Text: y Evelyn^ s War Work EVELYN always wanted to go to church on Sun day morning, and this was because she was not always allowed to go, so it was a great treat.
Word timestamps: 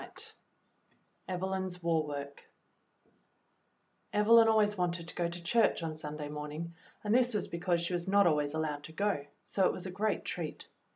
y 0.01 0.07
Evelyn^ 1.35 1.65
s 1.67 1.83
War 1.83 2.03
Work 2.07 2.41
EVELYN 4.13 4.47
always 4.47 4.75
wanted 4.75 5.07
to 5.09 5.13
go 5.13 5.29
to 5.29 5.43
church 5.43 5.83
on 5.83 5.95
Sun 5.95 6.17
day 6.17 6.27
morning, 6.27 6.73
and 7.03 7.13
this 7.13 7.35
was 7.35 7.47
because 7.47 7.81
she 7.81 7.93
was 7.93 8.07
not 8.07 8.25
always 8.25 8.55
allowed 8.55 8.83
to 8.85 8.93
go, 8.93 9.27
so 9.45 9.67
it 9.67 9.73
was 9.73 9.85
a 9.85 9.91
great 9.91 10.25
treat. 10.25 10.67